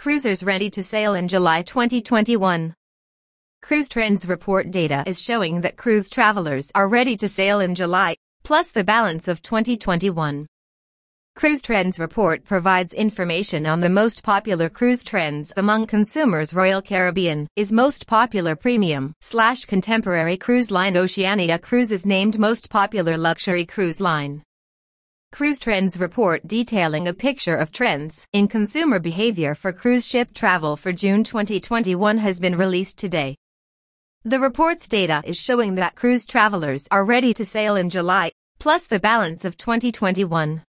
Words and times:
Cruisers 0.00 0.42
ready 0.42 0.70
to 0.70 0.82
sail 0.82 1.12
in 1.12 1.28
July 1.28 1.60
2021. 1.60 2.74
Cruise 3.60 3.88
Trends 3.90 4.26
report 4.26 4.70
data 4.70 5.04
is 5.06 5.20
showing 5.20 5.60
that 5.60 5.76
cruise 5.76 6.08
travelers 6.08 6.72
are 6.74 6.88
ready 6.88 7.18
to 7.18 7.28
sail 7.28 7.60
in 7.60 7.74
July, 7.74 8.16
plus 8.42 8.70
the 8.70 8.82
balance 8.82 9.28
of 9.28 9.42
2021. 9.42 10.46
Cruise 11.36 11.60
Trends 11.60 12.00
report 12.00 12.44
provides 12.44 12.94
information 12.94 13.66
on 13.66 13.80
the 13.80 13.90
most 13.90 14.22
popular 14.22 14.70
cruise 14.70 15.04
trends 15.04 15.52
among 15.58 15.86
consumers. 15.86 16.54
Royal 16.54 16.80
Caribbean 16.80 17.46
is 17.54 17.70
most 17.70 18.06
popular 18.06 18.56
premium 18.56 19.12
slash 19.20 19.66
contemporary 19.66 20.38
cruise 20.38 20.70
line. 20.70 20.96
Oceania 20.96 21.58
Cruises 21.58 22.06
named 22.06 22.38
most 22.38 22.70
popular 22.70 23.18
luxury 23.18 23.66
cruise 23.66 24.00
line. 24.00 24.42
Cruise 25.32 25.60
Trends 25.60 25.96
report 25.98 26.46
detailing 26.46 27.06
a 27.06 27.14
picture 27.14 27.56
of 27.56 27.70
trends 27.70 28.26
in 28.32 28.48
consumer 28.48 28.98
behavior 28.98 29.54
for 29.54 29.72
cruise 29.72 30.06
ship 30.06 30.34
travel 30.34 30.76
for 30.76 30.92
June 30.92 31.22
2021 31.24 32.18
has 32.18 32.40
been 32.40 32.58
released 32.58 32.98
today. 32.98 33.36
The 34.24 34.40
report's 34.40 34.88
data 34.88 35.22
is 35.24 35.38
showing 35.38 35.76
that 35.76 35.94
cruise 35.94 36.26
travelers 36.26 36.86
are 36.90 37.04
ready 37.04 37.32
to 37.34 37.46
sail 37.46 37.76
in 37.76 37.88
July, 37.88 38.32
plus 38.58 38.86
the 38.86 38.98
balance 38.98 39.44
of 39.44 39.56
2021. 39.56 40.62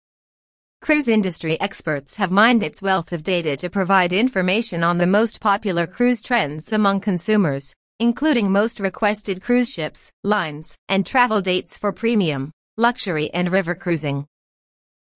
Cruise 0.82 1.08
industry 1.08 1.60
experts 1.60 2.18
have 2.18 2.30
mined 2.30 2.62
its 2.62 2.82
wealth 2.82 3.12
of 3.12 3.24
data 3.24 3.56
to 3.58 3.70
provide 3.70 4.14
information 4.14 4.84
on 4.84 4.98
the 4.98 5.08
most 5.08 5.40
popular 5.40 5.88
cruise 5.88 6.22
trends 6.22 6.72
among 6.74 7.00
consumers, 7.00 7.74
including 8.00 8.52
most 8.52 8.80
requested 8.80 9.42
cruise 9.42 9.70
ships, 9.70 10.12
lines, 10.24 10.78
and 10.90 11.06
travel 11.06 11.42
dates 11.42 11.78
for 11.78 11.92
premium, 11.92 12.52
luxury 12.78 13.32
and 13.34 13.52
river 13.52 13.74
cruising. 13.74 14.28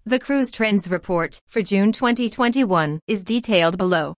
The 0.06 0.20
Cruise 0.20 0.52
Trends 0.52 0.90
Report 0.90 1.40
for 1.48 1.62
June 1.62 1.94
2021 1.94 3.00
is 3.08 3.24
detailed 3.24 3.78
below. 3.78 4.16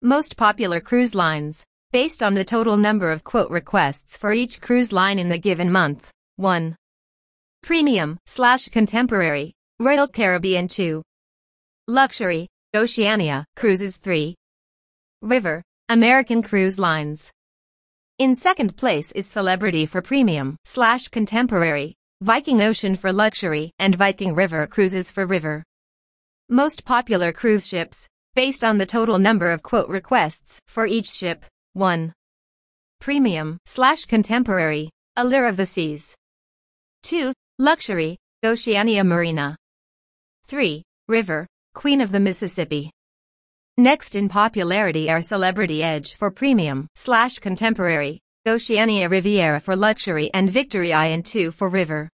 Most 0.00 0.34
popular 0.38 0.80
cruise 0.80 1.14
lines, 1.14 1.66
based 1.92 2.22
on 2.22 2.32
the 2.32 2.42
total 2.42 2.78
number 2.78 3.12
of 3.12 3.22
quote 3.22 3.50
requests 3.50 4.16
for 4.16 4.32
each 4.32 4.62
cruise 4.62 4.92
line 4.92 5.18
in 5.18 5.28
the 5.28 5.36
given 5.36 5.70
month. 5.70 6.10
1. 6.36 6.74
Premium 7.62 8.18
slash 8.24 8.70
Contemporary, 8.70 9.52
Royal 9.78 10.08
Caribbean 10.08 10.68
2. 10.68 11.02
Luxury, 11.86 12.48
Oceania, 12.74 13.44
Cruises 13.56 13.98
3. 13.98 14.34
River, 15.20 15.62
American 15.90 16.42
Cruise 16.42 16.78
Lines. 16.78 17.30
In 18.18 18.34
second 18.34 18.78
place 18.78 19.12
is 19.12 19.26
Celebrity 19.26 19.84
for 19.84 20.00
Premium 20.00 20.56
slash 20.64 21.08
Contemporary, 21.08 21.94
Viking 22.20 22.62
Ocean 22.62 22.96
for 22.96 23.12
luxury, 23.12 23.70
and 23.78 23.96
Viking 23.96 24.34
River 24.34 24.66
cruises 24.66 25.10
for 25.10 25.26
river. 25.26 25.64
Most 26.48 26.84
popular 26.84 27.32
cruise 27.32 27.66
ships, 27.66 28.06
based 28.34 28.62
on 28.62 28.78
the 28.78 28.86
total 28.86 29.18
number 29.18 29.50
of 29.50 29.62
quote 29.62 29.88
requests 29.88 30.58
for 30.68 30.86
each 30.86 31.10
ship. 31.10 31.44
1. 31.72 32.12
Premium 33.00 33.58
slash 33.66 34.04
contemporary, 34.04 34.90
Allure 35.16 35.46
of 35.46 35.56
the 35.56 35.66
Seas. 35.66 36.14
2. 37.02 37.32
Luxury, 37.58 38.16
Oceania 38.44 39.04
Marina. 39.04 39.56
3. 40.46 40.82
River, 41.08 41.46
Queen 41.74 42.00
of 42.00 42.12
the 42.12 42.20
Mississippi. 42.20 42.90
Next 43.76 44.14
in 44.14 44.28
popularity 44.28 45.10
are 45.10 45.20
Celebrity 45.20 45.82
Edge 45.82 46.14
for 46.14 46.30
premium 46.30 46.86
slash 46.94 47.38
contemporary, 47.38 48.20
Oceania 48.46 49.08
Riviera 49.08 49.58
for 49.58 49.74
luxury 49.74 50.30
and 50.34 50.50
Victory 50.50 50.92
Island 50.92 51.24
2 51.24 51.50
for 51.50 51.70
river. 51.70 52.10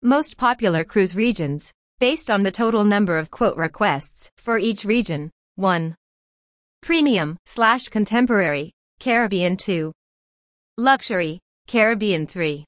Most 0.00 0.36
popular 0.36 0.84
cruise 0.84 1.16
regions, 1.16 1.72
based 1.98 2.30
on 2.30 2.44
the 2.44 2.52
total 2.52 2.84
number 2.84 3.18
of 3.18 3.32
quote 3.32 3.56
requests 3.56 4.30
for 4.38 4.58
each 4.58 4.84
region. 4.84 5.28
1. 5.56 5.96
Premium 6.82 7.36
slash 7.46 7.88
contemporary, 7.88 8.70
Caribbean 9.00 9.56
2. 9.56 9.90
Luxury, 10.78 11.40
Caribbean 11.66 12.28
3. 12.28 12.64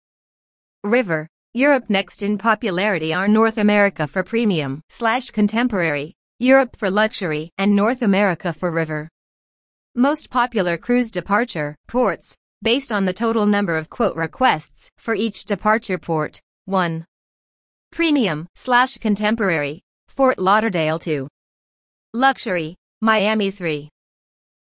River, 0.83 1.29
Europe 1.55 1.85
next 1.89 2.25
in 2.25 2.37
popularity 2.37 3.15
are 3.15 3.29
North 3.29 3.59
America 3.59 4.09
for 4.09 4.25
premium 4.25 4.83
slash 4.89 5.31
contemporary, 5.31 6.15
Europe 6.41 6.77
for 6.77 6.91
luxury, 6.91 7.48
and 7.59 7.77
North 7.77 8.03
America 8.03 8.53
for 8.53 8.73
river. 8.73 9.09
Most 9.95 10.31
popular 10.31 10.77
cruise 10.77 11.11
departure 11.11 11.77
ports, 11.87 12.35
based 12.62 12.92
on 12.92 13.05
the 13.05 13.12
total 13.12 13.45
number 13.45 13.77
of 13.77 13.90
quote 13.90 14.14
requests 14.14 14.90
for 14.96 15.14
each 15.14 15.45
departure 15.45 15.98
port. 15.98 16.40
1. 16.67 17.05
Premium 17.90 18.46
slash 18.55 18.96
contemporary, 18.98 19.83
Fort 20.08 20.39
Lauderdale 20.39 21.00
2. 21.00 21.27
Luxury, 22.14 22.77
Miami 23.00 23.50
3. 23.50 23.89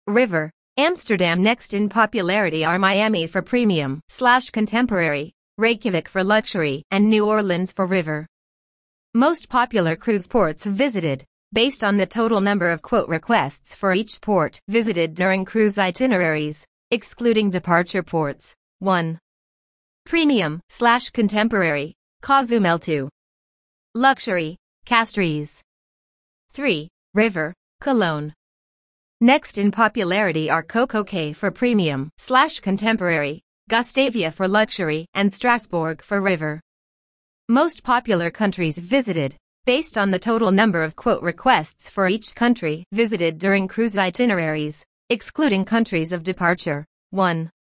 River, 0.08 0.52
Amsterdam 0.78 1.44
next 1.44 1.76
in 1.76 1.88
popularity 1.88 2.66
are 2.66 2.80
Miami 2.80 3.28
for 3.28 3.44
premium 3.44 4.02
slash 4.10 4.50
contemporary, 4.50 5.32
Reykjavik 5.60 6.10
for 6.10 6.24
luxury, 6.24 6.84
and 6.90 7.08
New 7.08 7.28
Orleans 7.28 7.72
for 7.72 7.86
river. 7.86 8.26
Most 9.14 9.50
popular 9.50 9.96
cruise 9.96 10.26
ports 10.26 10.66
visited, 10.66 11.24
based 11.54 11.84
on 11.84 11.98
the 11.98 12.08
total 12.08 12.42
number 12.42 12.72
of 12.72 12.82
quote 12.82 13.08
requests 13.08 13.76
for 13.76 13.94
each 13.94 14.20
port 14.20 14.60
visited 14.68 15.14
during 15.14 15.46
cruise 15.46 15.78
itineraries, 15.78 16.66
excluding 16.94 17.50
departure 17.50 18.04
ports. 18.04 18.54
1. 18.78 19.18
Premium 20.06 20.62
slash 20.70 21.10
contemporary, 21.10 21.96
Cozumel 22.22 22.78
2. 22.78 23.10
Luxury, 23.96 24.58
Castries. 24.86 25.60
3. 26.52 26.88
River, 27.16 27.52
Cologne. 27.82 28.32
Next 29.22 29.58
in 29.58 29.72
popularity 29.72 30.52
are 30.52 30.62
Coco 30.62 31.04
for 31.34 31.50
premium 31.50 32.12
slash 32.20 32.60
contemporary, 32.60 33.42
Gustavia 33.72 34.32
for 34.32 34.48
luxury, 34.48 35.08
and 35.16 35.34
Strasbourg 35.34 36.00
for 36.04 36.22
river. 36.22 36.62
Most 37.50 37.84
popular 37.84 38.30
countries 38.30 38.78
visited, 38.78 39.36
based 39.66 39.98
on 39.98 40.12
the 40.12 40.20
total 40.20 40.52
number 40.52 40.84
of 40.84 40.96
quote 40.96 41.24
requests 41.24 41.90
for 41.90 42.08
each 42.08 42.36
country 42.36 42.86
visited 42.92 43.40
during 43.40 43.68
cruise 43.68 43.98
itineraries, 43.98 44.86
excluding 45.14 45.64
countries 45.64 46.12
of 46.12 46.24
departure. 46.24 46.84
1. 47.12 47.52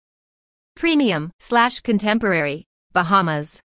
Premium 0.75 1.31
slash 1.39 1.81
contemporary, 1.81 2.65
Bahamas. 2.95 3.61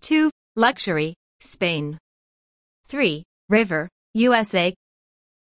2. 0.00 0.30
Luxury, 0.56 1.14
Spain. 1.38 1.98
3. 2.88 3.22
River, 3.50 3.90
USA. 4.14 4.72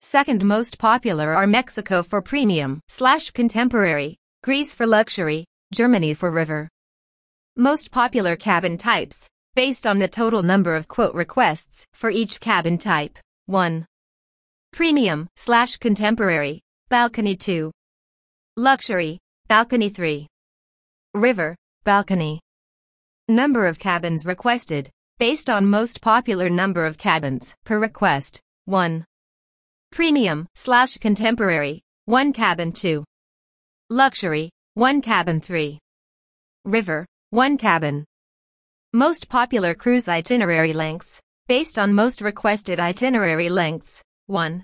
Second 0.00 0.42
most 0.42 0.78
popular 0.78 1.34
are 1.34 1.46
Mexico 1.46 2.02
for 2.02 2.22
premium 2.22 2.80
slash 2.88 3.30
contemporary, 3.30 4.16
Greece 4.42 4.74
for 4.74 4.86
luxury, 4.86 5.44
Germany 5.70 6.14
for 6.14 6.30
river. 6.30 6.70
Most 7.58 7.90
popular 7.90 8.36
cabin 8.36 8.78
types, 8.78 9.28
based 9.54 9.86
on 9.86 9.98
the 9.98 10.08
total 10.08 10.42
number 10.42 10.74
of 10.74 10.88
quote 10.88 11.14
requests 11.14 11.84
for 11.92 12.08
each 12.08 12.40
cabin 12.40 12.78
type. 12.78 13.18
1. 13.44 13.84
Premium 14.72 15.28
slash 15.36 15.76
contemporary, 15.76 16.63
balcony 16.94 17.34
2. 17.34 17.72
Luxury, 18.56 19.18
balcony 19.48 19.88
3. 19.88 20.28
River, 21.12 21.56
balcony. 21.82 22.38
Number 23.28 23.66
of 23.66 23.80
cabins 23.80 24.24
requested, 24.24 24.88
based 25.18 25.50
on 25.50 25.66
most 25.66 26.00
popular 26.00 26.48
number 26.48 26.86
of 26.86 26.96
cabins 26.96 27.52
per 27.64 27.80
request. 27.80 28.38
1. 28.66 29.04
Premium 29.90 30.46
slash 30.54 30.96
contemporary, 30.98 31.82
1 32.04 32.32
cabin 32.32 32.70
2. 32.70 33.02
Luxury, 33.90 34.50
1 34.74 35.02
cabin 35.02 35.40
3. 35.40 35.80
River, 36.64 37.04
1 37.30 37.58
cabin. 37.58 38.04
Most 38.92 39.28
popular 39.28 39.74
cruise 39.74 40.06
itinerary 40.06 40.72
lengths, 40.72 41.20
based 41.48 41.76
on 41.76 41.92
most 41.92 42.20
requested 42.20 42.78
itinerary 42.78 43.48
lengths. 43.48 44.00
1. 44.28 44.62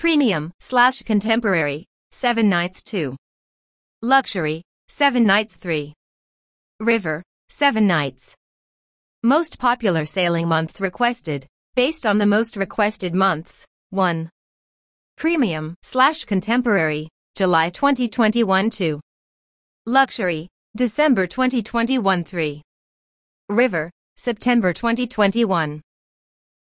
Premium 0.00 0.50
slash 0.60 1.02
contemporary, 1.02 1.84
7 2.12 2.48
nights 2.48 2.82
2. 2.84 3.14
Luxury, 4.00 4.62
7 4.88 5.22
nights 5.22 5.56
3. 5.56 5.92
River, 6.80 7.22
7 7.50 7.86
nights. 7.86 8.34
Most 9.22 9.58
popular 9.58 10.06
sailing 10.06 10.48
months 10.48 10.80
requested, 10.80 11.46
based 11.74 12.06
on 12.06 12.16
the 12.16 12.24
most 12.24 12.56
requested 12.56 13.14
months. 13.14 13.66
1. 13.90 14.30
Premium 15.18 15.74
slash 15.82 16.24
contemporary, 16.24 17.10
July 17.36 17.68
2021 17.68 18.70
2. 18.70 18.98
Luxury, 19.84 20.48
December 20.74 21.26
2021 21.26 22.24
3. 22.24 22.62
River, 23.50 23.90
September 24.16 24.72
2021. 24.72 25.82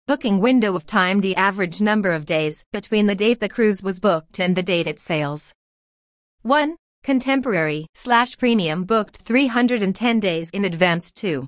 Booking 0.09 0.39
window 0.39 0.75
of 0.75 0.87
time 0.87 1.21
the 1.21 1.35
average 1.35 1.81
number 1.81 2.11
of 2.13 2.25
days 2.25 2.65
between 2.73 3.05
the 3.05 3.13
date 3.13 3.39
the 3.39 3.47
cruise 3.47 3.83
was 3.83 3.99
booked 3.99 4.39
and 4.39 4.55
the 4.55 4.63
date 4.63 4.87
it 4.87 4.99
sails. 4.99 5.53
1. 6.41 6.75
Contemporary 7.03 7.85
slash 7.93 8.35
premium 8.35 8.85
booked 8.85 9.17
310 9.17 10.19
days 10.19 10.49
in 10.49 10.65
advance 10.65 11.11
2. 11.11 11.45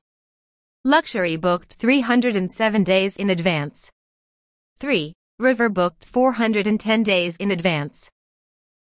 Luxury 0.86 1.38
booked 1.38 1.74
307 1.80 2.84
days 2.84 3.18
in 3.18 3.32
advance. 3.32 3.90
3. 4.80 5.12
River 5.40 5.68
booked 5.68 6.06
410 6.06 7.02
days 7.02 7.38
in 7.38 7.50
advance. 7.50 8.10